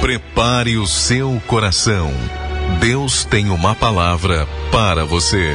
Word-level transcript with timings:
Prepare 0.00 0.78
o 0.78 0.86
seu 0.86 1.38
coração. 1.46 2.10
Deus 2.80 3.22
tem 3.22 3.50
uma 3.50 3.74
palavra 3.74 4.48
para 4.72 5.04
você. 5.04 5.54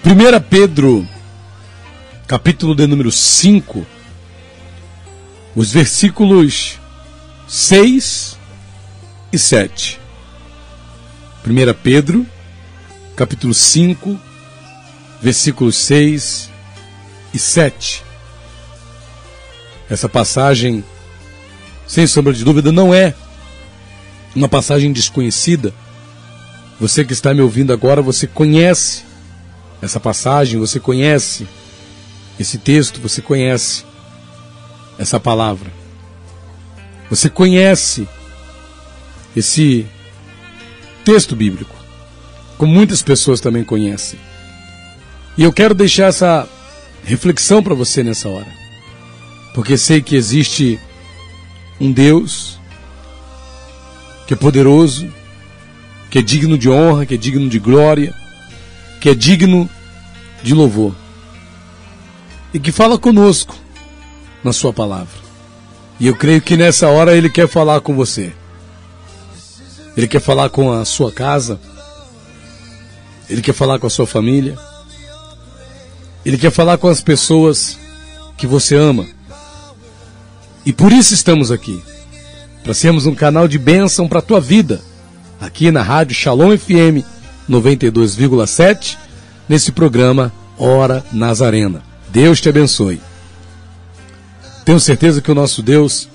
Primeira 0.00 0.40
Pedro, 0.40 1.04
capítulo 2.28 2.72
de 2.72 2.86
número 2.86 3.10
5, 3.10 3.84
os 5.56 5.72
versículos 5.72 6.78
6 7.48 8.38
e 9.32 9.38
7. 9.38 10.00
1 11.44 11.74
Pedro, 11.82 12.24
capítulo 13.16 13.52
5, 13.52 14.16
versículos 15.20 15.74
6 15.74 16.48
e 17.34 17.38
7. 17.40 18.09
Essa 19.90 20.08
passagem, 20.08 20.84
sem 21.86 22.06
sombra 22.06 22.32
de 22.32 22.44
dúvida, 22.44 22.70
não 22.70 22.94
é 22.94 23.12
uma 24.34 24.48
passagem 24.48 24.92
desconhecida. 24.92 25.74
Você 26.78 27.04
que 27.04 27.12
está 27.12 27.34
me 27.34 27.40
ouvindo 27.42 27.72
agora, 27.72 28.00
você 28.00 28.26
conhece 28.26 29.02
essa 29.82 29.98
passagem, 29.98 30.60
você 30.60 30.78
conhece 30.78 31.46
esse 32.38 32.56
texto, 32.56 33.00
você 33.00 33.20
conhece 33.20 33.84
essa 34.98 35.18
palavra. 35.18 35.70
Você 37.10 37.28
conhece 37.28 38.08
esse 39.34 39.86
texto 41.04 41.34
bíblico, 41.34 41.74
como 42.56 42.72
muitas 42.72 43.02
pessoas 43.02 43.40
também 43.40 43.64
conhecem. 43.64 44.18
E 45.36 45.42
eu 45.42 45.52
quero 45.52 45.74
deixar 45.74 46.06
essa 46.06 46.48
reflexão 47.02 47.62
para 47.62 47.74
você 47.74 48.04
nessa 48.04 48.28
hora, 48.28 48.46
porque 49.54 49.76
sei 49.76 50.00
que 50.00 50.16
existe 50.16 50.78
um 51.80 51.92
Deus 51.92 52.58
que 54.26 54.34
é 54.34 54.36
poderoso, 54.36 55.12
que 56.10 56.18
é 56.18 56.22
digno 56.22 56.56
de 56.56 56.68
honra, 56.70 57.04
que 57.04 57.14
é 57.14 57.16
digno 57.16 57.48
de 57.48 57.58
glória, 57.58 58.14
que 59.00 59.08
é 59.08 59.14
digno 59.14 59.68
de 60.42 60.54
louvor 60.54 60.94
e 62.52 62.58
que 62.58 62.72
fala 62.72 62.98
conosco 62.98 63.56
na 64.42 64.52
Sua 64.52 64.72
palavra. 64.72 65.18
E 65.98 66.06
eu 66.06 66.16
creio 66.16 66.40
que 66.40 66.56
nessa 66.56 66.88
hora 66.88 67.16
Ele 67.16 67.28
quer 67.28 67.48
falar 67.48 67.80
com 67.80 67.94
você. 67.94 68.32
Ele 69.96 70.08
quer 70.08 70.20
falar 70.20 70.48
com 70.48 70.72
a 70.72 70.84
sua 70.84 71.12
casa. 71.12 71.60
Ele 73.28 73.42
quer 73.42 73.52
falar 73.52 73.78
com 73.78 73.86
a 73.86 73.90
sua 73.90 74.06
família. 74.06 74.56
Ele 76.24 76.38
quer 76.38 76.50
falar 76.50 76.78
com 76.78 76.88
as 76.88 77.02
pessoas 77.02 77.78
que 78.36 78.46
você 78.46 78.76
ama. 78.76 79.06
E 80.64 80.72
por 80.72 80.92
isso 80.92 81.14
estamos 81.14 81.50
aqui. 81.50 81.82
Para 82.62 82.74
sermos 82.74 83.06
um 83.06 83.14
canal 83.14 83.48
de 83.48 83.58
bênção 83.58 84.06
para 84.06 84.18
a 84.18 84.22
tua 84.22 84.40
vida. 84.40 84.80
Aqui 85.40 85.70
na 85.70 85.82
Rádio 85.82 86.14
Shalom 86.14 86.56
FM 86.56 87.02
92,7, 87.48 88.98
nesse 89.48 89.72
programa 89.72 90.30
Hora 90.58 91.04
Nazarena. 91.12 91.82
Deus 92.10 92.40
te 92.40 92.50
abençoe. 92.50 93.00
Tenho 94.64 94.78
certeza 94.78 95.22
que 95.22 95.30
o 95.30 95.34
nosso 95.34 95.62
Deus, 95.62 96.08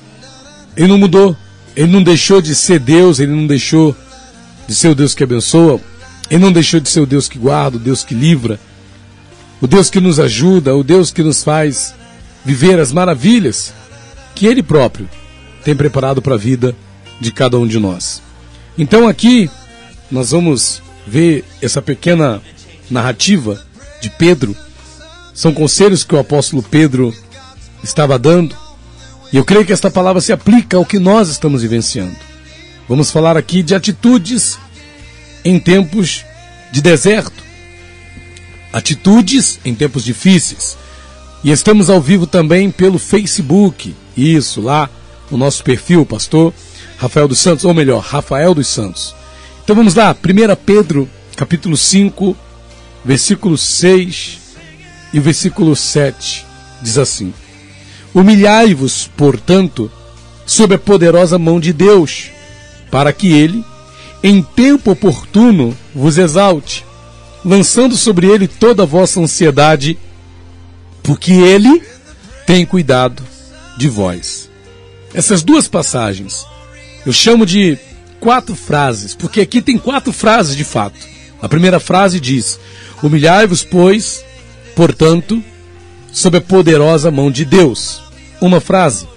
Ele 0.78 0.88
não 0.88 1.00
mudou. 1.00 1.36
Ele 1.76 1.92
não 1.92 2.04
deixou 2.04 2.42
de 2.42 2.54
ser 2.54 2.80
Deus, 2.80 3.20
Ele 3.20 3.32
não 3.32 3.48
deixou 3.48 3.96
de 4.68 4.76
ser 4.76 4.90
o 4.90 4.96
Deus 4.96 5.16
que 5.16 5.23
abençoa. 5.23 5.82
Ele 6.30 6.44
não 6.44 6.52
deixou 6.52 6.80
de 6.80 6.88
ser 6.88 7.00
o 7.00 7.06
Deus 7.06 7.28
que 7.28 7.40
guarda, 7.40 7.78
o 7.78 7.80
Deus 7.80 8.04
que 8.04 8.14
livra, 8.14 8.60
o 9.60 9.68
Deus 9.68 9.90
que 9.90 10.00
nos 10.00 10.20
ajuda, 10.20 10.76
o 10.76 10.84
Deus 10.84 11.12
que 11.12 11.23
nos 11.23 11.44
faz 11.44 11.94
viver 12.44 12.80
as 12.80 12.92
maravilhas 12.92 13.73
que 14.36 14.45
Ele 14.45 14.61
próprio 14.61 15.09
tem 15.64 15.75
preparado 15.75 16.22
para 16.22 16.36
a 16.36 16.38
vida 16.38 16.75
de 17.19 17.31
cada 17.31 17.58
um 17.58 17.66
de 17.66 17.80
nós. 17.80 18.21
Então 18.77 19.08
aqui 19.08 19.49
nós 20.11 20.32
vamos 20.32 20.82
ver 21.08 21.43
essa 21.61 21.82
pequena 21.82 22.42
narrativa 22.89 23.65
de 24.02 24.10
Pedro. 24.10 24.55
São 25.33 25.54
conselhos 25.54 26.04
que 26.04 26.14
o 26.14 26.20
apóstolo 26.20 26.61
Pedro 26.61 27.14
estava 27.83 28.20
dando. 28.20 28.55
E 29.32 29.37
eu 29.37 29.43
creio 29.43 29.65
que 29.65 29.73
esta 29.73 29.89
palavra 29.89 30.21
se 30.21 30.32
aplica 30.32 30.77
ao 30.77 30.86
que 30.86 30.99
nós 30.99 31.30
estamos 31.30 31.61
vivenciando. 31.61 32.15
Vamos 32.87 33.10
falar 33.10 33.36
aqui 33.36 33.64
de 33.64 33.73
atitudes 33.73 34.60
em 35.43 35.60
tempos 35.60 36.23
de 36.71 36.81
deserto. 36.81 37.43
Atitudes 38.71 39.60
em 39.65 39.73
tempos 39.73 40.04
difíceis. 40.04 40.77
E 41.45 41.52
estamos 41.52 41.92
ao 41.92 42.02
vivo 42.02 42.26
também 42.26 42.72
pelo 42.72 42.98
Facebook. 42.98 43.95
Isso, 44.17 44.61
lá 44.61 44.89
no 45.30 45.38
nosso 45.38 45.64
perfil, 45.64 46.04
pastor 46.04 46.52
Rafael 46.98 47.28
dos 47.28 47.38
Santos, 47.38 47.64
ou 47.66 47.72
melhor, 47.72 48.00
Rafael 48.00 48.56
dos 48.56 48.66
Santos. 48.66 49.14
Então 49.64 49.76
vamos 49.76 49.94
lá, 49.94 50.10
1 50.11 50.55
Pedro, 50.66 51.08
capítulo 51.36 51.78
5, 51.78 52.36
versículo 53.05 53.60
6 53.60 54.39
e 55.14 55.20
versículo 55.20 55.76
7. 55.76 56.44
Diz 56.82 56.98
assim: 56.98 57.32
Humilhai-vos, 58.11 59.08
portanto, 59.16 59.92
sob 60.48 60.73
a 60.73 60.80
poderosa 60.80 61.38
mão 61.38 61.60
de 61.60 61.72
Deus, 61.72 62.32
para 62.89 63.14
que 63.14 63.32
ele, 63.32 63.64
em 64.23 64.42
tempo 64.42 64.89
oportuno, 64.89 65.78
vos 65.94 66.17
exalte, 66.17 66.84
lançando 67.45 67.95
sobre 67.95 68.26
ele 68.26 68.48
toda 68.48 68.82
a 68.82 68.88
vossa 68.88 69.20
ansiedade, 69.20 69.95
porque 71.05 71.32
ele 71.32 71.82
tem 72.45 72.66
cuidado 72.66 73.23
de 73.77 73.88
vós. 73.88 74.49
Essas 75.14 75.43
duas 75.43 75.67
passagens 75.67 76.45
eu 77.05 77.14
chamo 77.14 77.45
de 77.45 77.77
quatro 78.20 78.55
frases, 78.55 79.14
porque 79.14 79.39
aqui 79.39 79.61
tem 79.61 79.77
quatro 79.77 80.11
frases 80.11 80.55
de 80.55 80.64
fato. 80.64 80.98
A 81.39 81.48
primeira 81.48 81.80
frase 81.80 82.20
diz: 82.20 82.60
Humilhai-vos, 83.04 83.64
pois, 83.64 84.26
portanto, 84.76 85.43
sob 86.11 86.38
a 86.39 86.42
poderosa 86.42 87.11
mão 87.11 87.30
de 87.30 87.45
Deus 87.45 88.02
uma 88.42 88.60
frase. 88.60 89.08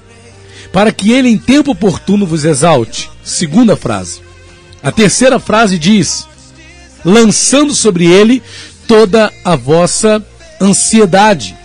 Para 0.71 0.93
que 0.93 1.13
ele 1.13 1.31
em 1.31 1.39
tempo 1.39 1.71
oportuno 1.71 2.27
vos 2.27 2.45
exalte. 2.45 3.11
Segunda 3.25 3.75
frase. 3.75 4.21
A 4.83 4.93
terceira 4.93 5.39
frase 5.39 5.79
diz: 5.79 6.27
lançando 7.03 7.75
sobre 7.75 8.05
ele 8.05 8.43
toda 8.87 9.33
a 9.43 9.57
vossa 9.57 10.23
ansiedade. 10.61 11.57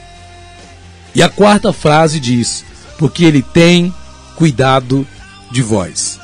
E 1.16 1.22
a 1.22 1.30
quarta 1.30 1.72
frase 1.72 2.20
diz: 2.20 2.66
porque 2.98 3.24
ele 3.24 3.42
tem 3.42 3.94
cuidado 4.36 5.06
de 5.52 5.62
vós. 5.62 6.20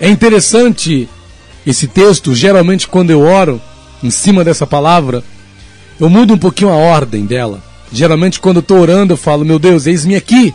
É 0.00 0.08
interessante 0.08 1.08
esse 1.66 1.86
texto, 1.86 2.34
geralmente 2.34 2.86
quando 2.86 3.10
eu 3.10 3.20
oro 3.20 3.60
em 4.02 4.10
cima 4.10 4.44
dessa 4.44 4.66
palavra, 4.66 5.22
eu 5.98 6.08
mudo 6.08 6.34
um 6.34 6.38
pouquinho 6.38 6.70
a 6.70 6.76
ordem 6.76 7.26
dela. 7.26 7.62
Geralmente, 7.92 8.38
quando 8.38 8.56
eu 8.56 8.60
estou 8.60 8.78
orando, 8.78 9.14
eu 9.14 9.16
falo: 9.16 9.44
Meu 9.44 9.58
Deus, 9.58 9.86
eis-me 9.86 10.14
aqui, 10.14 10.54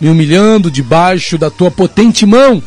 me 0.00 0.08
humilhando 0.08 0.70
debaixo 0.70 1.36
da 1.36 1.50
tua 1.50 1.70
potente 1.70 2.24
mão 2.24 2.62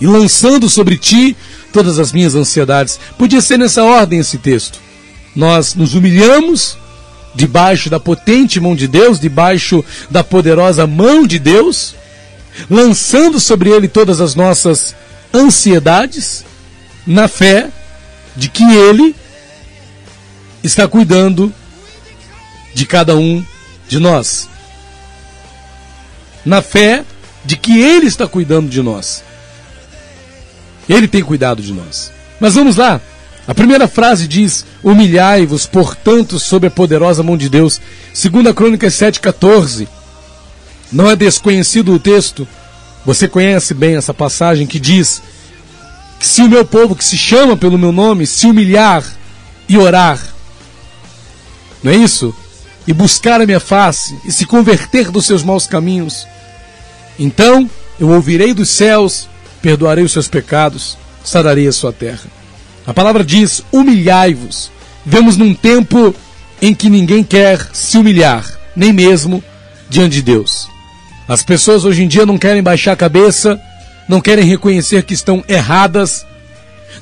e 0.00 0.06
lançando 0.06 0.68
sobre 0.68 0.96
ti 0.96 1.36
todas 1.72 1.98
as 1.98 2.12
minhas 2.12 2.34
ansiedades. 2.34 2.98
Podia 3.18 3.40
ser 3.40 3.58
nessa 3.58 3.84
ordem 3.84 4.18
esse 4.18 4.38
texto. 4.38 4.78
Nós 5.34 5.74
nos 5.74 5.94
humilhamos 5.94 6.76
debaixo 7.36 7.88
da 7.88 8.00
potente 8.00 8.58
mão 8.58 8.74
de 8.74 8.88
Deus, 8.88 9.20
debaixo 9.20 9.84
da 10.10 10.24
poderosa 10.24 10.86
mão 10.86 11.26
de 11.26 11.38
Deus, 11.38 11.94
lançando 12.68 13.38
sobre 13.38 13.70
ele 13.70 13.86
todas 13.86 14.20
as 14.20 14.34
nossas 14.34 14.96
ansiedades, 15.32 16.44
na 17.06 17.28
fé 17.28 17.68
de 18.34 18.48
que 18.48 18.64
ele 18.64 19.14
está 20.64 20.88
cuidando 20.88 21.52
de 22.74 22.84
cada 22.84 23.16
um 23.16 23.44
de 23.88 23.98
nós. 23.98 24.48
Na 26.44 26.60
fé 26.60 27.04
de 27.44 27.56
que 27.56 27.78
Ele 27.80 28.06
está 28.06 28.26
cuidando 28.26 28.68
de 28.68 28.82
nós. 28.82 29.24
Ele 30.88 31.08
tem 31.08 31.22
cuidado 31.22 31.62
de 31.62 31.72
nós. 31.72 32.12
Mas 32.38 32.54
vamos 32.54 32.76
lá. 32.76 33.00
A 33.46 33.54
primeira 33.54 33.86
frase 33.86 34.26
diz: 34.26 34.64
Humilhai-vos, 34.82 35.66
portanto, 35.66 36.38
sob 36.38 36.66
a 36.66 36.70
poderosa 36.70 37.22
mão 37.22 37.36
de 37.36 37.48
Deus. 37.48 37.80
Segunda 38.12 38.52
Crônicas 38.52 38.94
7,14. 38.94 39.86
Não 40.90 41.10
é 41.10 41.16
desconhecido 41.16 41.92
o 41.92 41.98
texto. 41.98 42.46
Você 43.04 43.28
conhece 43.28 43.72
bem 43.72 43.96
essa 43.96 44.12
passagem 44.12 44.66
que 44.66 44.80
diz 44.80 45.22
que 46.18 46.26
se 46.26 46.42
o 46.42 46.48
meu 46.48 46.64
povo 46.64 46.96
que 46.96 47.04
se 47.04 47.16
chama 47.16 47.56
pelo 47.56 47.78
meu 47.78 47.92
nome 47.92 48.26
se 48.26 48.46
humilhar 48.46 49.04
e 49.68 49.76
orar, 49.76 50.18
não 51.82 51.92
é 51.92 51.96
isso? 51.96 52.34
e 52.86 52.92
buscar 52.92 53.40
a 53.40 53.46
minha 53.46 53.58
face 53.58 54.16
e 54.24 54.30
se 54.30 54.46
converter 54.46 55.10
dos 55.10 55.26
seus 55.26 55.42
maus 55.42 55.66
caminhos, 55.66 56.26
então 57.18 57.68
eu 57.98 58.10
ouvirei 58.10 58.54
dos 58.54 58.70
céus, 58.70 59.28
perdoarei 59.60 60.04
os 60.04 60.12
seus 60.12 60.28
pecados, 60.28 60.96
sararei 61.24 61.66
a 61.66 61.72
sua 61.72 61.92
terra. 61.92 62.35
A 62.86 62.94
palavra 62.94 63.24
diz: 63.24 63.62
humilhai-vos. 63.72 64.70
Vemos 65.04 65.36
num 65.36 65.54
tempo 65.54 66.14
em 66.60 66.74
que 66.74 66.88
ninguém 66.88 67.22
quer 67.22 67.68
se 67.72 67.98
humilhar, 67.98 68.44
nem 68.74 68.92
mesmo 68.92 69.42
diante 69.88 70.16
de 70.16 70.22
Deus. 70.22 70.68
As 71.28 71.42
pessoas 71.42 71.84
hoje 71.84 72.02
em 72.02 72.08
dia 72.08 72.24
não 72.24 72.38
querem 72.38 72.62
baixar 72.62 72.92
a 72.92 72.96
cabeça, 72.96 73.60
não 74.08 74.20
querem 74.20 74.44
reconhecer 74.44 75.02
que 75.02 75.14
estão 75.14 75.44
erradas, 75.48 76.24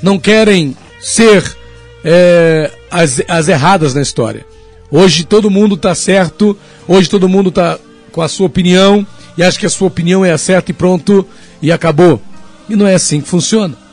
não 0.02 0.19
querem 0.19 0.76
ser 1.00 1.56
é, 2.04 2.70
as, 2.90 3.20
as 3.28 3.48
erradas 3.48 3.94
na 3.94 4.02
história. 4.02 4.46
Hoje 4.90 5.25
todo 5.25 5.50
mundo 5.50 5.75
está 5.75 5.94
certo, 5.94 6.56
hoje 6.86 7.08
todo 7.08 7.28
mundo 7.28 7.48
está 7.48 7.78
com 8.12 8.22
a 8.22 8.28
sua 8.28 8.46
opinião 8.46 9.06
e 9.36 9.42
acha 9.42 9.58
que 9.58 9.66
a 9.66 9.70
sua 9.70 9.88
opinião 9.88 10.25
é 10.25 10.31
a 10.31 10.38
certa 10.38 10.70
e 10.70 10.75
pronto 10.75 11.26
e 11.60 11.72
acabou. 11.72 12.20
E 12.69 12.76
não 12.76 12.86
é 12.86 12.94
assim 12.94 13.20
que 13.20 13.28
funciona. 13.28 13.83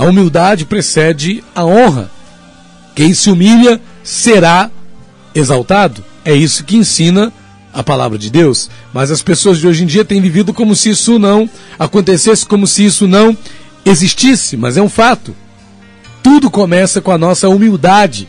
A 0.00 0.04
humildade 0.06 0.64
precede 0.64 1.44
a 1.54 1.62
honra. 1.62 2.10
Quem 2.94 3.12
se 3.12 3.30
humilha 3.30 3.78
será 4.02 4.70
exaltado. 5.34 6.02
É 6.24 6.34
isso 6.34 6.64
que 6.64 6.74
ensina 6.74 7.30
a 7.70 7.82
palavra 7.82 8.16
de 8.16 8.30
Deus. 8.30 8.70
Mas 8.94 9.10
as 9.10 9.20
pessoas 9.20 9.58
de 9.58 9.68
hoje 9.68 9.82
em 9.82 9.86
dia 9.86 10.02
têm 10.02 10.18
vivido 10.18 10.54
como 10.54 10.74
se 10.74 10.88
isso 10.88 11.18
não 11.18 11.46
acontecesse, 11.78 12.46
como 12.46 12.66
se 12.66 12.82
isso 12.82 13.06
não 13.06 13.36
existisse. 13.84 14.56
Mas 14.56 14.78
é 14.78 14.82
um 14.82 14.88
fato. 14.88 15.36
Tudo 16.22 16.50
começa 16.50 17.02
com 17.02 17.12
a 17.12 17.18
nossa 17.18 17.50
humildade. 17.50 18.26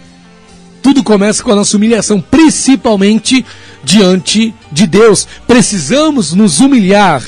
Tudo 0.84 1.02
começa 1.02 1.42
com 1.42 1.54
a 1.54 1.56
nossa 1.56 1.78
humilhação, 1.78 2.20
principalmente 2.20 3.46
diante 3.82 4.54
de 4.74 4.86
Deus. 4.86 5.26
Precisamos 5.48 6.34
nos 6.34 6.60
humilhar. 6.60 7.24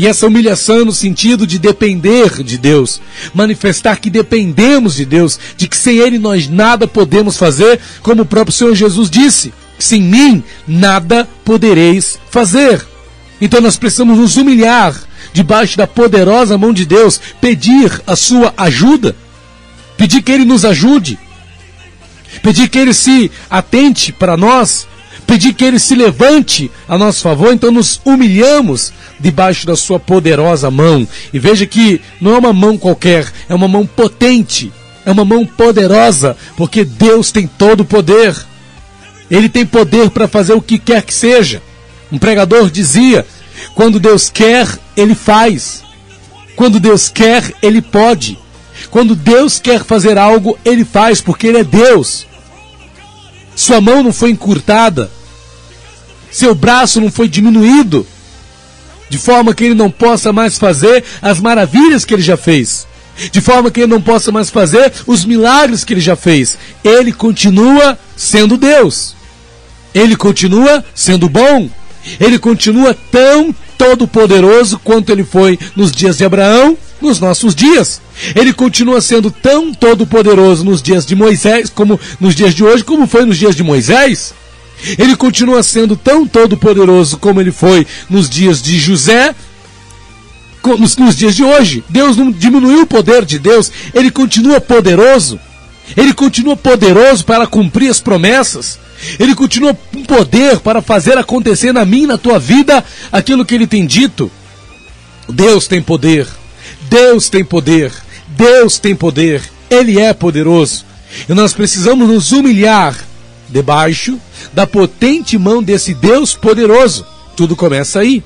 E 0.00 0.06
essa 0.06 0.26
humilhação 0.26 0.82
no 0.82 0.94
sentido 0.94 1.46
de 1.46 1.58
depender 1.58 2.42
de 2.42 2.56
Deus, 2.56 3.02
manifestar 3.34 4.00
que 4.00 4.08
dependemos 4.08 4.94
de 4.94 5.04
Deus, 5.04 5.38
de 5.58 5.68
que 5.68 5.76
sem 5.76 5.98
Ele 5.98 6.18
nós 6.18 6.48
nada 6.48 6.88
podemos 6.88 7.36
fazer, 7.36 7.78
como 8.00 8.22
o 8.22 8.24
próprio 8.24 8.56
Senhor 8.56 8.74
Jesus 8.74 9.10
disse: 9.10 9.52
sem 9.78 10.00
mim 10.00 10.42
nada 10.66 11.28
podereis 11.44 12.18
fazer. 12.30 12.82
Então 13.42 13.60
nós 13.60 13.76
precisamos 13.76 14.16
nos 14.16 14.38
humilhar 14.38 14.98
debaixo 15.34 15.76
da 15.76 15.86
poderosa 15.86 16.56
mão 16.56 16.72
de 16.72 16.86
Deus, 16.86 17.20
pedir 17.38 18.00
a 18.06 18.16
sua 18.16 18.54
ajuda, 18.56 19.14
pedir 19.98 20.22
que 20.22 20.32
Ele 20.32 20.46
nos 20.46 20.64
ajude, 20.64 21.18
pedir 22.42 22.70
que 22.70 22.78
Ele 22.78 22.94
se 22.94 23.30
atente 23.50 24.12
para 24.12 24.34
nós, 24.34 24.88
pedir 25.30 25.54
que 25.54 25.64
Ele 25.64 25.78
se 25.78 25.94
levante 25.94 26.68
a 26.88 26.98
nosso 26.98 27.22
favor, 27.22 27.52
então 27.52 27.70
nos 27.70 28.00
humilhamos 28.04 28.92
debaixo 29.20 29.64
da 29.64 29.76
Sua 29.76 30.00
poderosa 30.00 30.72
mão. 30.72 31.06
E 31.32 31.38
veja 31.38 31.64
que 31.66 32.00
não 32.20 32.34
é 32.34 32.38
uma 32.38 32.52
mão 32.52 32.76
qualquer, 32.76 33.32
é 33.48 33.54
uma 33.54 33.68
mão 33.68 33.86
potente, 33.86 34.72
é 35.06 35.12
uma 35.12 35.24
mão 35.24 35.46
poderosa, 35.46 36.36
porque 36.56 36.84
Deus 36.84 37.30
tem 37.30 37.46
todo 37.46 37.82
o 37.82 37.84
poder. 37.84 38.36
Ele 39.30 39.48
tem 39.48 39.64
poder 39.64 40.10
para 40.10 40.26
fazer 40.26 40.54
o 40.54 40.60
que 40.60 40.80
quer 40.80 41.02
que 41.02 41.14
seja. 41.14 41.62
Um 42.10 42.18
pregador 42.18 42.68
dizia: 42.68 43.24
quando 43.72 44.00
Deus 44.00 44.28
quer, 44.28 44.66
Ele 44.96 45.14
faz. 45.14 45.84
Quando 46.56 46.80
Deus 46.80 47.08
quer, 47.08 47.52
Ele 47.62 47.80
pode. 47.80 48.36
Quando 48.90 49.14
Deus 49.14 49.60
quer 49.60 49.84
fazer 49.84 50.18
algo, 50.18 50.58
Ele 50.64 50.84
faz, 50.84 51.20
porque 51.20 51.46
Ele 51.46 51.58
é 51.58 51.64
Deus. 51.64 52.26
Sua 53.54 53.80
mão 53.80 54.02
não 54.02 54.12
foi 54.12 54.30
encurtada, 54.30 55.08
seu 56.30 56.54
braço 56.54 57.00
não 57.00 57.10
foi 57.10 57.28
diminuído, 57.28 58.06
de 59.08 59.18
forma 59.18 59.52
que 59.52 59.64
ele 59.64 59.74
não 59.74 59.90
possa 59.90 60.32
mais 60.32 60.56
fazer 60.56 61.02
as 61.20 61.40
maravilhas 61.40 62.04
que 62.04 62.14
ele 62.14 62.22
já 62.22 62.36
fez, 62.36 62.86
de 63.32 63.40
forma 63.40 63.70
que 63.70 63.80
ele 63.80 63.92
não 63.92 64.00
possa 64.00 64.30
mais 64.30 64.48
fazer 64.48 64.92
os 65.06 65.24
milagres 65.24 65.84
que 65.84 65.94
ele 65.94 66.00
já 66.00 66.14
fez. 66.14 66.56
Ele 66.84 67.12
continua 67.12 67.98
sendo 68.16 68.56
Deus, 68.56 69.16
ele 69.92 70.16
continua 70.16 70.84
sendo 70.94 71.28
bom, 71.28 71.68
ele 72.20 72.38
continua 72.38 72.96
tão 73.10 73.54
todo-poderoso 73.76 74.78
quanto 74.78 75.10
ele 75.10 75.24
foi 75.24 75.58
nos 75.74 75.90
dias 75.90 76.18
de 76.18 76.24
Abraão, 76.24 76.76
nos 77.00 77.18
nossos 77.18 77.54
dias. 77.54 78.00
Ele 78.36 78.52
continua 78.52 79.00
sendo 79.00 79.30
tão 79.30 79.72
todo-poderoso 79.72 80.64
nos 80.64 80.82
dias 80.82 81.06
de 81.06 81.16
Moisés, 81.16 81.70
como 81.70 81.98
nos 82.20 82.34
dias 82.34 82.54
de 82.54 82.62
hoje, 82.62 82.84
como 82.84 83.06
foi 83.06 83.24
nos 83.24 83.38
dias 83.38 83.56
de 83.56 83.62
Moisés. 83.62 84.34
Ele 84.98 85.16
continua 85.16 85.62
sendo 85.62 85.96
tão 85.96 86.26
todo-poderoso 86.26 87.18
como 87.18 87.40
ele 87.40 87.52
foi 87.52 87.86
nos 88.08 88.28
dias 88.28 88.62
de 88.62 88.78
José, 88.78 89.34
nos, 90.78 90.96
nos 90.96 91.16
dias 91.16 91.34
de 91.34 91.44
hoje. 91.44 91.84
Deus 91.88 92.16
não 92.16 92.30
diminuiu 92.30 92.82
o 92.82 92.86
poder 92.86 93.24
de 93.24 93.38
Deus, 93.38 93.70
ele 93.94 94.10
continua 94.10 94.60
poderoso. 94.60 95.38
Ele 95.96 96.12
continua 96.12 96.56
poderoso 96.56 97.24
para 97.24 97.46
cumprir 97.46 97.90
as 97.90 98.00
promessas. 98.00 98.78
Ele 99.18 99.34
continua 99.34 99.74
com 99.74 100.04
poder 100.04 100.60
para 100.60 100.82
fazer 100.82 101.18
acontecer 101.18 101.72
na 101.72 101.84
minha 101.84 102.08
na 102.08 102.18
tua 102.18 102.38
vida 102.38 102.84
aquilo 103.10 103.44
que 103.44 103.54
ele 103.54 103.66
tem 103.66 103.86
dito. 103.86 104.30
Deus 105.28 105.66
tem 105.66 105.82
poder. 105.82 106.26
Deus 106.88 107.28
tem 107.28 107.44
poder. 107.44 107.92
Deus 108.28 108.78
tem 108.78 108.94
poder. 108.94 109.42
Ele 109.68 109.98
é 109.98 110.12
poderoso. 110.12 110.84
E 111.28 111.34
nós 111.34 111.52
precisamos 111.52 112.08
nos 112.08 112.30
humilhar 112.30 112.96
debaixo 113.50 114.18
da 114.52 114.66
potente 114.66 115.36
mão 115.38 115.62
desse 115.62 115.94
Deus 115.94 116.34
poderoso. 116.34 117.06
Tudo 117.36 117.56
começa 117.56 118.00
aí. 118.00 118.22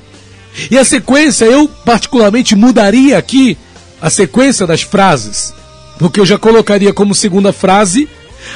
E 0.70 0.78
a 0.78 0.84
sequência, 0.84 1.44
eu 1.44 1.68
particularmente 1.68 2.54
mudaria 2.54 3.18
aqui 3.18 3.58
a 4.00 4.10
sequência 4.10 4.66
das 4.66 4.82
frases, 4.82 5.52
porque 5.98 6.20
eu 6.20 6.26
já 6.26 6.38
colocaria 6.38 6.92
como 6.92 7.14
segunda 7.14 7.52
frase 7.52 8.08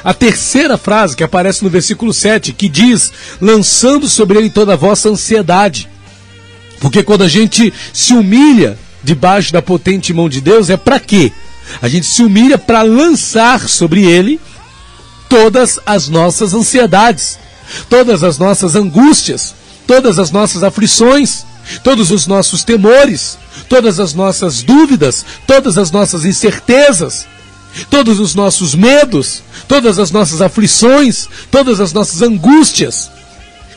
a 0.04 0.12
terceira 0.14 0.76
frase 0.76 1.16
que 1.16 1.24
aparece 1.24 1.64
no 1.64 1.70
versículo 1.70 2.12
7, 2.12 2.52
que 2.52 2.68
diz: 2.68 3.12
lançando 3.40 4.08
sobre 4.08 4.38
ele 4.38 4.50
toda 4.50 4.74
a 4.74 4.76
vossa 4.76 5.08
ansiedade. 5.08 5.88
Porque 6.80 7.02
quando 7.02 7.24
a 7.24 7.28
gente 7.28 7.72
se 7.92 8.12
humilha 8.12 8.78
debaixo 9.02 9.52
da 9.52 9.62
potente 9.62 10.12
mão 10.12 10.28
de 10.28 10.40
Deus, 10.40 10.70
é 10.70 10.76
para 10.76 11.00
quê? 11.00 11.32
A 11.82 11.88
gente 11.88 12.06
se 12.06 12.22
humilha 12.22 12.56
para 12.56 12.82
lançar 12.82 13.68
sobre 13.68 14.04
ele 14.04 14.40
todas 15.28 15.78
as 15.84 16.08
nossas 16.08 16.54
ansiedades, 16.54 17.38
todas 17.88 18.22
as 18.22 18.38
nossas 18.38 18.74
angústias, 18.74 19.54
todas 19.86 20.18
as 20.18 20.30
nossas 20.30 20.62
aflições, 20.62 21.44
todos 21.82 22.10
os 22.10 22.26
nossos 22.26 22.62
temores, 22.62 23.38
todas 23.68 24.00
as 24.00 24.14
nossas 24.14 24.62
dúvidas, 24.62 25.24
todas 25.46 25.76
as 25.76 25.90
nossas 25.90 26.24
incertezas, 26.24 27.26
todos 27.90 28.18
os 28.18 28.34
nossos 28.34 28.74
medos, 28.74 29.42
todas 29.66 29.98
as 29.98 30.10
nossas 30.10 30.40
aflições, 30.40 31.28
todas 31.50 31.80
as 31.80 31.92
nossas 31.92 32.22
angústias. 32.22 33.10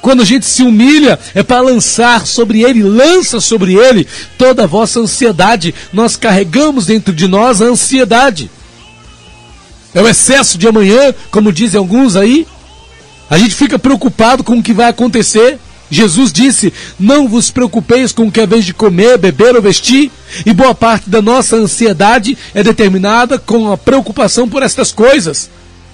Quando 0.02 0.22
a 0.22 0.26
gente 0.26 0.46
se 0.46 0.64
humilha, 0.64 1.20
é 1.36 1.44
para 1.44 1.62
lançar 1.62 2.26
sobre 2.26 2.64
ele, 2.64 2.82
lança 2.82 3.40
sobre 3.40 3.76
ele 3.76 4.08
toda 4.38 4.64
a 4.64 4.68
vossa 4.68 5.00
ansiedade. 5.00 5.76
Nós 5.94 6.16
carregamos 6.16 6.88
dentro 6.88 7.14
de 7.14 7.28
nós 7.28 7.62
a 7.62 7.66
ansiedade. 7.66 8.50
É 9.94 10.02
o 10.02 10.08
excesso 10.08 10.58
de 10.58 10.68
amanhã, 10.68 11.14
como 11.30 11.52
dizem 11.52 11.78
alguns 11.78 12.16
aí. 12.16 12.48
A 13.30 13.38
gente 13.38 13.56
fica 13.56 13.80
preocupado 13.80 14.44
com 14.44 14.58
o 14.58 14.64
que 14.64 14.74
vai 14.74 14.90
acontecer. 14.90 15.58
Jesus 15.90 16.32
disse: 16.32 16.74
Não 16.98 17.28
vos 17.28 17.52
preocupeis 17.52 18.14
com 18.14 18.28
o 18.28 18.32
que 18.32 18.40
é 18.40 18.48
vez 18.48 18.66
de 18.66 18.74
comer, 18.74 19.18
beber 19.18 19.56
ou 19.56 19.62
vestir. 19.62 20.10
E 20.46 20.54
boa 20.54 20.74
parte 20.74 21.10
da 21.10 21.22
nossa 21.22 21.58
ansiedade 21.58 22.38
é 22.54 22.64
determinada 22.64 23.38
com 23.38 23.72
a 23.72 23.78
preocupação 23.78 24.48
por 24.48 24.64
estas 24.64 24.94
coisas. 24.94 25.50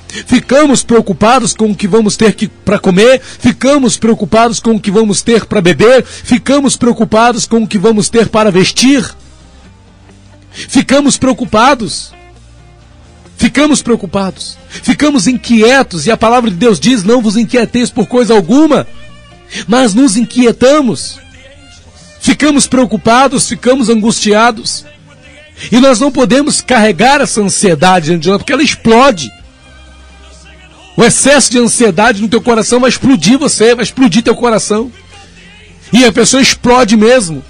Ficamos 0.07 0.83
preocupados 0.83 1.53
com 1.53 1.71
o 1.71 1.75
que 1.75 1.87
vamos 1.87 2.15
ter 2.15 2.33
para 2.63 2.79
comer, 2.79 3.21
ficamos 3.21 3.97
preocupados 3.97 4.59
com 4.59 4.75
o 4.75 4.79
que 4.79 4.89
vamos 4.89 5.21
ter 5.21 5.45
para 5.45 5.59
beber, 5.59 6.05
ficamos 6.05 6.77
preocupados 6.77 7.45
com 7.45 7.63
o 7.63 7.67
que 7.67 7.77
vamos 7.77 8.07
ter 8.07 8.29
para 8.29 8.49
vestir. 8.49 9.03
Ficamos 10.51 11.17
preocupados. 11.17 12.16
Ficamos 13.37 13.83
preocupados, 13.83 14.57
ficamos 14.67 15.27
inquietos, 15.27 16.07
e 16.07 16.11
a 16.11 16.17
palavra 16.17 16.49
de 16.49 16.55
Deus 16.55 16.79
diz: 16.79 17.03
Não 17.03 17.21
vos 17.21 17.37
inquieteis 17.37 17.91
por 17.91 18.07
coisa 18.07 18.33
alguma, 18.33 18.87
mas 19.67 19.93
nos 19.93 20.17
inquietamos. 20.17 21.19
Ficamos 22.19 22.65
preocupados, 22.65 23.47
ficamos 23.47 23.89
angustiados. 23.89 24.83
E 25.71 25.79
nós 25.79 25.99
não 25.99 26.11
podemos 26.11 26.61
carregar 26.61 27.21
essa 27.21 27.41
ansiedade 27.41 28.07
diante 28.07 28.23
de 28.23 28.29
nós, 28.29 28.37
porque 28.39 28.53
ela 28.53 28.63
explode. 28.63 29.31
O 30.95 31.03
excesso 31.03 31.51
de 31.51 31.59
ansiedade 31.59 32.21
no 32.21 32.27
teu 32.27 32.41
coração 32.41 32.79
vai 32.79 32.89
explodir 32.89 33.37
você, 33.37 33.75
vai 33.75 33.83
explodir 33.83 34.23
teu 34.23 34.35
coração. 34.35 34.91
E 35.93 36.03
a 36.03 36.11
pessoa 36.11 36.41
explode 36.41 36.97
mesmo. 36.97 37.43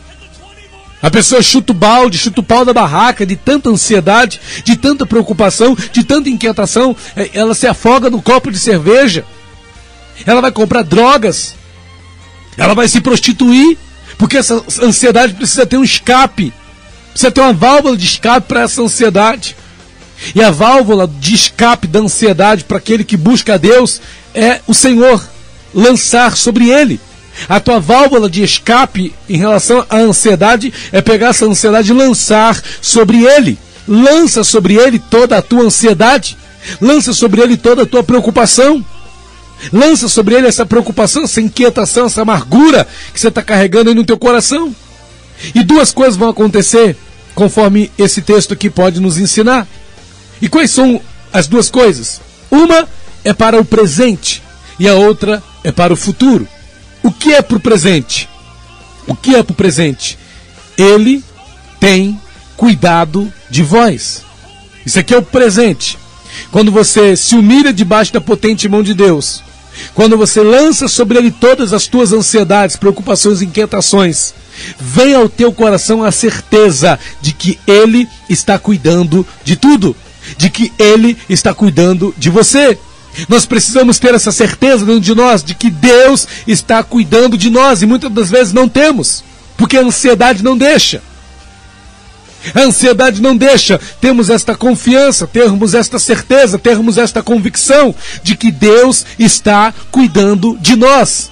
A 1.02 1.12
pessoa 1.12 1.42
chuta 1.44 1.72
o 1.72 1.76
balde, 1.76 2.18
chuta 2.18 2.42
o 2.42 2.44
pau 2.44 2.66
da 2.66 2.74
barraca 2.74 3.26
de 3.26 3.36
tanta 3.36 3.70
ansiedade, 3.70 4.42
de 4.64 4.76
tanta 4.76 5.06
preocupação, 5.06 5.78
de 5.92 6.04
tanta 6.04 6.30
inquietação. 6.30 6.96
É, 7.16 7.30
ela 7.34 7.54
se 7.54 7.68
afoga 7.68 8.10
no 8.10 8.22
copo 8.22 8.52
de 8.52 8.58
cerveja. 8.58 9.24
Ela 10.26 10.42
vai 10.42 10.52
comprar 10.52 10.84
drogas. 10.84 11.56
Ela 12.58 12.74
vai 12.74 12.88
se 12.88 13.00
prostituir. 13.00 13.78
Porque 14.18 14.38
essa 14.38 14.64
ansiedade 14.82 15.36
precisa 15.36 15.66
ter 15.66 15.78
um 15.78 15.84
escape. 15.84 16.52
Precisa 17.12 17.32
ter 17.32 17.42
uma 17.42 17.54
válvula 17.54 17.96
de 17.96 18.06
escape 18.06 18.48
para 18.48 18.62
essa 18.62 18.82
ansiedade. 18.82 19.56
E 20.34 20.42
a 20.42 20.50
válvula 20.50 21.08
de 21.08 21.36
escape 21.36 21.86
da 21.86 22.00
ansiedade 22.00 22.64
para 22.64 22.78
aquele 22.78 23.04
que 23.04 23.16
busca 23.16 23.54
a 23.54 23.58
Deus 23.58 24.02
é 24.34 24.62
o 24.66 24.74
Senhor. 24.74 25.24
lançar 25.74 26.36
sobre 26.36 26.70
ele. 26.70 27.00
A 27.48 27.60
tua 27.60 27.80
válvula 27.80 28.30
de 28.30 28.44
escape 28.44 29.14
em 29.30 29.38
relação 29.38 29.86
à 29.90 29.98
ansiedade 29.98 30.74
é 30.92 31.02
pegar 31.02 31.30
essa 31.30 31.46
ansiedade 31.46 31.92
e 31.92 31.96
lançar 31.96 32.62
sobre 32.82 33.24
ele. 33.24 33.58
Lança 33.88 34.44
sobre 34.44 34.76
ele 34.76 35.00
toda 35.00 35.38
a 35.38 35.42
tua 35.42 35.64
ansiedade. 35.64 36.38
Lança 36.82 37.14
sobre 37.14 37.42
ele 37.42 37.56
toda 37.56 37.84
a 37.84 37.86
tua 37.86 38.04
preocupação. 38.04 38.84
Lança 39.72 40.08
sobre 40.08 40.36
ele 40.36 40.48
essa 40.48 40.66
preocupação, 40.66 41.24
essa 41.24 41.42
inquietação, 41.42 42.06
essa 42.06 42.22
amargura 42.22 42.88
que 43.14 43.20
você 43.20 43.28
está 43.28 43.42
carregando 43.42 43.90
aí 43.90 43.96
no 43.96 44.06
teu 44.06 44.18
coração. 44.18 44.76
E 45.54 45.64
duas 45.64 45.92
coisas 45.92 46.16
vão 46.16 46.30
acontecer 46.30 46.96
conforme 47.34 47.92
esse 47.98 48.22
texto 48.22 48.54
aqui 48.54 48.70
pode 48.70 49.00
nos 49.00 49.18
ensinar. 49.18 49.68
E 50.42 50.50
quais 50.50 50.72
são 50.72 51.02
as 51.32 51.48
duas 51.48 51.70
coisas? 51.70 52.20
Uma 52.50 52.88
é 53.24 53.34
para 53.34 53.60
o 53.60 53.66
presente 53.66 54.42
e 54.80 54.88
a 54.88 54.94
outra 54.94 55.42
é 55.64 55.72
para 55.72 55.94
o 55.94 55.98
futuro. 55.98 56.48
O 57.08 57.12
que 57.12 57.34
é 57.34 57.42
para 57.42 57.56
o 57.56 57.60
presente? 57.62 58.28
O 59.08 59.16
que 59.16 59.34
é 59.34 59.42
para 59.42 59.54
o 59.54 59.56
presente? 59.56 60.20
Ele 60.78 61.24
tem 61.80 62.20
cuidado 62.58 63.32
de 63.50 63.64
vós. 63.64 64.24
Isso 64.86 65.00
aqui 65.00 65.14
é 65.14 65.18
o 65.18 65.22
presente. 65.22 65.98
Quando 66.52 66.70
você 66.70 67.16
se 67.16 67.34
humilha 67.36 67.72
debaixo 67.72 68.12
da 68.12 68.20
potente 68.20 68.68
mão 68.68 68.84
de 68.84 68.94
Deus, 68.94 69.42
quando 69.96 70.18
você 70.18 70.42
lança 70.42 70.90
sobre 70.90 71.18
ele 71.18 71.32
todas 71.32 71.72
as 71.72 71.88
tuas 71.88 72.12
ansiedades, 72.12 72.76
preocupações, 72.76 73.42
inquietações, 73.42 74.34
vem 74.78 75.16
ao 75.16 75.30
teu 75.30 75.54
coração 75.54 76.04
a 76.04 76.12
certeza 76.12 77.00
de 77.22 77.32
que 77.32 77.58
ele 77.66 78.06
está 78.30 78.60
cuidando 78.60 79.26
de 79.46 79.56
tudo, 79.56 79.96
de 80.38 80.50
que 80.50 80.74
ele 80.78 81.18
está 81.30 81.54
cuidando 81.54 82.14
de 82.18 82.30
você. 82.30 82.78
Nós 83.28 83.46
precisamos 83.46 83.98
ter 84.00 84.14
essa 84.14 84.32
certeza 84.32 84.86
dentro 84.86 85.02
de 85.02 85.16
nós 85.16 85.44
de 85.44 85.56
que 85.56 85.70
Deus 85.70 86.28
está 86.46 86.84
cuidando 86.84 87.38
de 87.38 87.50
nós 87.50 87.82
e 87.82 87.86
muitas 87.86 88.12
das 88.12 88.30
vezes 88.30 88.54
não 88.54 88.70
temos, 88.70 89.24
porque 89.58 89.78
a 89.78 89.82
ansiedade 89.82 90.44
não 90.44 90.58
deixa. 90.58 91.02
A 92.54 92.62
ansiedade 92.62 93.22
não 93.22 93.36
deixa 93.36 93.80
termos 94.00 94.30
esta 94.30 94.56
confiança, 94.56 95.28
termos 95.28 95.74
esta 95.74 96.00
certeza, 96.00 96.58
termos 96.60 96.98
esta 96.98 97.22
convicção 97.22 97.94
de 98.24 98.36
que 98.36 98.52
Deus 98.52 99.06
está 99.18 99.74
cuidando 99.92 100.58
de 100.60 100.76
nós. 100.76 101.32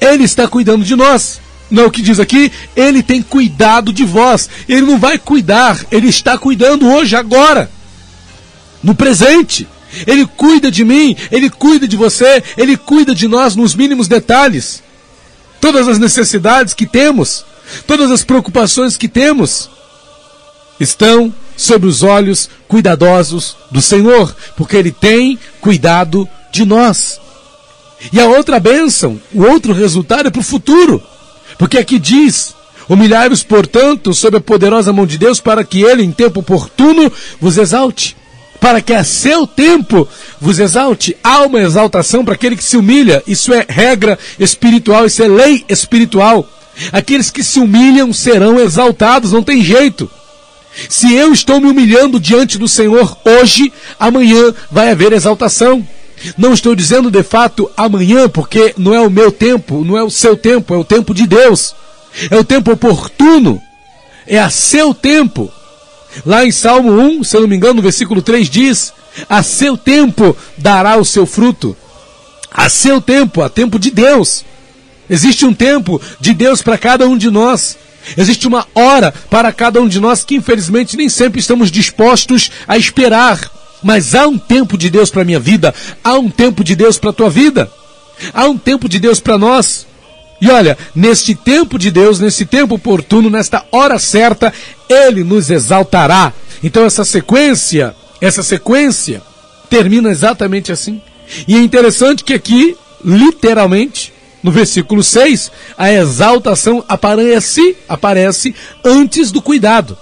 Ele 0.00 0.24
está 0.24 0.46
cuidando 0.46 0.84
de 0.84 0.94
nós. 0.94 1.40
Não 1.70 1.84
é 1.84 1.86
o 1.86 1.90
que 1.90 2.02
diz 2.02 2.20
aqui? 2.20 2.52
Ele 2.76 3.02
tem 3.02 3.22
cuidado 3.22 3.92
de 3.92 4.04
vós. 4.04 4.48
Ele 4.68 4.82
não 4.82 4.98
vai 4.98 5.18
cuidar, 5.18 5.84
ele 5.90 6.08
está 6.08 6.36
cuidando 6.36 6.86
hoje, 6.88 7.16
agora. 7.16 7.70
No 8.82 8.94
presente. 8.94 9.66
Ele 10.06 10.26
cuida 10.26 10.70
de 10.70 10.84
mim, 10.84 11.16
ele 11.30 11.50
cuida 11.50 11.86
de 11.86 11.96
você, 11.96 12.42
ele 12.56 12.76
cuida 12.76 13.14
de 13.14 13.28
nós 13.28 13.56
nos 13.56 13.74
mínimos 13.74 14.08
detalhes. 14.08 14.82
Todas 15.60 15.88
as 15.88 15.98
necessidades 15.98 16.74
que 16.74 16.86
temos, 16.86 17.44
todas 17.86 18.10
as 18.10 18.22
preocupações 18.22 18.96
que 18.96 19.08
temos, 19.08 19.70
estão 20.78 21.32
sob 21.56 21.86
os 21.86 22.02
olhos 22.02 22.50
cuidadosos 22.66 23.56
do 23.70 23.80
Senhor, 23.80 24.34
porque 24.56 24.76
Ele 24.76 24.90
tem 24.90 25.38
cuidado 25.60 26.28
de 26.52 26.64
nós. 26.64 27.20
E 28.12 28.20
a 28.20 28.26
outra 28.26 28.60
bênção, 28.60 29.20
o 29.32 29.42
outro 29.42 29.72
resultado 29.72 30.28
é 30.28 30.30
para 30.30 30.40
o 30.40 30.44
futuro, 30.44 31.02
porque 31.58 31.78
aqui 31.78 31.98
diz: 31.98 32.54
Humilhai-vos, 32.88 33.42
portanto, 33.42 34.12
sob 34.12 34.36
a 34.36 34.40
poderosa 34.40 34.92
mão 34.92 35.06
de 35.06 35.16
Deus, 35.16 35.40
para 35.40 35.64
que 35.64 35.82
Ele, 35.82 36.02
em 36.02 36.12
tempo 36.12 36.40
oportuno, 36.40 37.10
vos 37.40 37.56
exalte. 37.56 38.16
Para 38.64 38.80
que 38.80 38.94
a 38.94 39.04
seu 39.04 39.46
tempo 39.46 40.08
vos 40.40 40.58
exalte. 40.58 41.14
Há 41.22 41.42
uma 41.42 41.60
exaltação 41.60 42.24
para 42.24 42.32
aquele 42.32 42.56
que 42.56 42.64
se 42.64 42.78
humilha. 42.78 43.22
Isso 43.26 43.52
é 43.52 43.66
regra 43.68 44.18
espiritual, 44.40 45.04
isso 45.04 45.22
é 45.22 45.28
lei 45.28 45.62
espiritual. 45.68 46.48
Aqueles 46.90 47.30
que 47.30 47.44
se 47.44 47.60
humilham 47.60 48.10
serão 48.10 48.58
exaltados, 48.58 49.32
não 49.32 49.42
tem 49.42 49.62
jeito. 49.62 50.10
Se 50.88 51.12
eu 51.12 51.30
estou 51.30 51.60
me 51.60 51.68
humilhando 51.68 52.18
diante 52.18 52.56
do 52.56 52.66
Senhor 52.66 53.14
hoje, 53.22 53.70
amanhã 54.00 54.54
vai 54.70 54.90
haver 54.90 55.12
exaltação. 55.12 55.86
Não 56.38 56.54
estou 56.54 56.74
dizendo 56.74 57.10
de 57.10 57.22
fato 57.22 57.70
amanhã, 57.76 58.30
porque 58.30 58.72
não 58.78 58.94
é 58.94 59.00
o 59.02 59.10
meu 59.10 59.30
tempo, 59.30 59.84
não 59.84 59.98
é 59.98 60.02
o 60.02 60.08
seu 60.08 60.38
tempo, 60.38 60.72
é 60.72 60.78
o 60.78 60.84
tempo 60.84 61.12
de 61.12 61.26
Deus. 61.26 61.74
É 62.30 62.36
o 62.38 62.42
tempo 62.42 62.72
oportuno. 62.72 63.60
É 64.26 64.38
a 64.38 64.48
seu 64.48 64.94
tempo. 64.94 65.52
Lá 66.24 66.44
em 66.44 66.50
Salmo 66.50 66.92
1, 66.92 67.24
se 67.24 67.36
eu 67.36 67.40
não 67.40 67.48
me 67.48 67.56
engano, 67.56 67.74
no 67.74 67.82
versículo 67.82 68.22
3 68.22 68.48
diz: 68.48 68.92
A 69.28 69.42
seu 69.42 69.76
tempo 69.76 70.36
dará 70.56 70.96
o 70.96 71.04
seu 71.04 71.26
fruto. 71.26 71.76
A 72.52 72.68
seu 72.68 73.00
tempo, 73.00 73.42
a 73.42 73.48
tempo 73.48 73.78
de 73.78 73.90
Deus. 73.90 74.44
Existe 75.08 75.44
um 75.44 75.52
tempo 75.52 76.00
de 76.20 76.32
Deus 76.32 76.62
para 76.62 76.78
cada 76.78 77.06
um 77.06 77.16
de 77.16 77.30
nós. 77.30 77.76
Existe 78.16 78.46
uma 78.46 78.66
hora 78.74 79.12
para 79.30 79.52
cada 79.52 79.80
um 79.80 79.88
de 79.88 79.98
nós 79.98 80.24
que 80.24 80.36
infelizmente 80.36 80.96
nem 80.96 81.08
sempre 81.08 81.40
estamos 81.40 81.70
dispostos 81.70 82.50
a 82.68 82.76
esperar. 82.76 83.50
Mas 83.82 84.14
há 84.14 84.26
um 84.26 84.38
tempo 84.38 84.78
de 84.78 84.88
Deus 84.88 85.10
para 85.10 85.22
a 85.22 85.24
minha 85.24 85.40
vida, 85.40 85.74
há 86.02 86.14
um 86.14 86.30
tempo 86.30 86.64
de 86.64 86.74
Deus 86.74 86.96
para 86.96 87.10
a 87.10 87.12
tua 87.14 87.28
vida, 87.28 87.70
há 88.32 88.46
um 88.46 88.56
tempo 88.56 88.88
de 88.88 88.98
Deus 88.98 89.20
para 89.20 89.36
nós. 89.36 89.86
E 90.44 90.50
olha, 90.50 90.76
neste 90.94 91.34
tempo 91.34 91.78
de 91.78 91.90
Deus, 91.90 92.20
nesse 92.20 92.44
tempo 92.44 92.74
oportuno, 92.74 93.30
nesta 93.30 93.64
hora 93.72 93.98
certa, 93.98 94.52
Ele 94.90 95.24
nos 95.24 95.48
exaltará. 95.48 96.34
Então 96.62 96.84
essa 96.84 97.02
sequência, 97.02 97.96
essa 98.20 98.42
sequência, 98.42 99.22
termina 99.70 100.10
exatamente 100.10 100.70
assim. 100.70 101.00
E 101.48 101.56
é 101.56 101.58
interessante 101.58 102.22
que 102.22 102.34
aqui, 102.34 102.76
literalmente, 103.02 104.12
no 104.42 104.52
versículo 104.52 105.02
6, 105.02 105.50
a 105.78 105.90
exaltação 105.90 106.84
aparece, 106.86 107.74
aparece 107.88 108.54
antes 108.84 109.32
do 109.32 109.40
cuidado. 109.40 109.96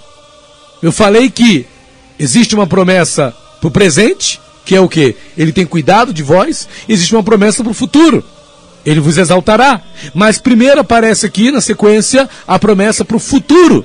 Eu 0.83 0.91
falei 0.91 1.31
que 1.31 1.65
existe 2.19 2.57
uma 2.57 2.67
promessa 2.67 3.33
para 3.61 3.69
o 3.69 3.71
presente, 3.71 4.41
que 4.65 4.75
é 4.75 4.81
o 4.81 4.89
que? 4.89 5.15
Ele 5.39 5.53
tem 5.53 5.65
cuidado 5.65 6.13
de 6.13 6.25
vós, 6.25 6.69
existe 6.89 7.15
uma 7.15 7.23
promessa 7.23 7.63
para 7.63 7.71
o 7.71 7.75
futuro. 7.75 8.25
Ele 8.85 9.01
vos 9.01 9.19
exaltará. 9.19 9.81
Mas 10.15 10.39
primeiro 10.39 10.81
aparece 10.81 11.27
aqui 11.27 11.51
na 11.51 11.61
sequência 11.61 12.29
a 12.47 12.59
promessa 12.59 13.05
para 13.05 13.17
o 13.17 13.21
futuro. 13.21 13.85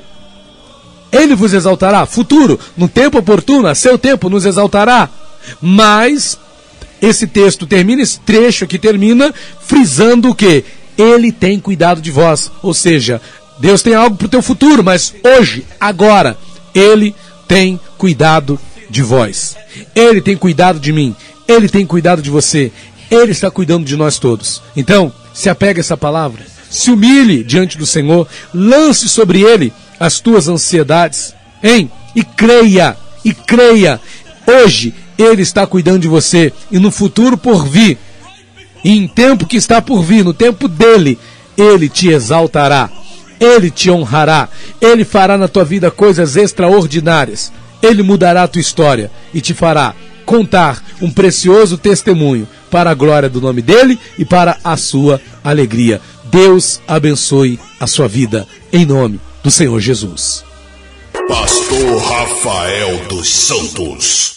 Ele 1.12 1.36
vos 1.36 1.54
exaltará, 1.54 2.06
futuro, 2.06 2.60
no 2.76 2.88
tempo 2.88 3.18
oportuno, 3.18 3.68
a 3.68 3.76
seu 3.76 3.98
tempo 3.98 4.30
nos 4.30 4.46
exaltará. 4.46 5.10
Mas 5.62 6.38
esse 7.02 7.28
texto 7.28 7.66
termina, 7.66 8.02
esse 8.02 8.20
trecho 8.20 8.66
aqui 8.66 8.78
termina 8.78 9.34
frisando 9.62 10.30
o 10.30 10.36
que? 10.36 10.66
Ele 10.98 11.32
tem 11.32 11.60
cuidado 11.60 12.02
de 12.02 12.12
vós. 12.12 12.52
Ou 12.62 12.74
seja, 12.74 13.22
Deus 13.60 13.82
tem 13.82 13.96
algo 13.96 14.16
para 14.16 14.26
o 14.26 14.30
teu 14.30 14.42
futuro, 14.42 14.84
mas 14.84 15.14
hoje, 15.24 15.66
agora, 15.80 16.38
Ele 16.74 17.16
tem 17.48 17.80
cuidado 17.98 18.60
de 18.90 19.02
vós. 19.02 19.56
Ele 19.96 20.22
tem 20.22 20.36
cuidado 20.36 20.80
de 20.80 20.92
mim. 20.92 21.16
Ele 21.48 21.70
tem 21.70 21.86
cuidado 21.86 22.22
de 22.22 22.30
você. 22.30 22.72
Ele 23.10 23.32
está 23.32 23.50
cuidando 23.50 23.86
de 23.86 23.96
nós 23.96 24.20
todos. 24.20 24.62
Então, 24.76 25.12
se 25.34 25.50
apega 25.50 25.80
a 25.80 25.82
essa 25.82 25.98
palavra. 25.98 26.46
Se 26.70 26.92
humilhe 26.92 27.44
diante 27.44 27.78
do 27.78 27.86
Senhor. 27.86 28.28
Lance 28.54 29.08
sobre 29.08 29.42
Ele 29.42 29.72
as 30.00 30.20
tuas 30.20 30.48
ansiedades. 30.48 31.34
Hein? 31.64 31.90
E 32.16 32.24
creia. 32.24 32.98
E 33.24 33.34
creia. 33.34 34.00
Hoje 34.46 34.94
ele 35.18 35.42
está 35.42 35.66
cuidando 35.66 36.00
de 36.00 36.08
você 36.08 36.54
e 36.72 36.78
no 36.78 36.92
futuro 36.92 37.38
por 37.38 37.68
vir, 37.68 37.98
e 38.84 38.92
em 38.92 39.08
tempo 39.08 39.48
que 39.48 39.58
está 39.58 39.82
por 39.82 40.04
vir, 40.04 40.24
no 40.24 40.34
tempo 40.34 40.68
dele, 40.68 41.18
ele 41.58 41.90
te 41.90 42.10
exaltará, 42.10 42.90
ele 43.40 43.72
te 43.72 43.90
honrará, 43.90 44.48
ele 44.80 45.04
fará 45.04 45.38
na 45.38 45.48
tua 45.48 45.66
vida 45.66 45.90
coisas 45.90 46.38
extraordinárias, 46.38 47.52
ele 47.82 48.04
mudará 48.04 48.44
a 48.44 48.48
tua 48.48 48.62
história 48.62 49.12
e 49.34 49.42
te 49.42 49.54
fará 49.54 49.96
contar 50.26 50.84
um 51.02 51.10
precioso 51.10 51.78
testemunho 51.78 52.48
para 52.70 52.92
a 52.92 52.94
glória 52.94 53.30
do 53.30 53.42
nome 53.42 53.62
dele 53.62 54.00
e 54.18 54.26
para 54.26 54.58
a 54.64 54.78
sua 54.78 55.22
alegria. 55.44 56.02
Deus 56.26 56.82
abençoe 56.88 57.60
a 57.80 57.88
sua 57.88 58.08
vida 58.08 58.48
em 58.72 58.86
nome 58.86 59.20
do 59.44 59.52
Senhor 59.52 59.80
Jesus. 59.80 60.44
Pastor 61.28 62.02
Rafael 62.02 63.06
dos 63.08 63.30
Santos. 63.30 64.37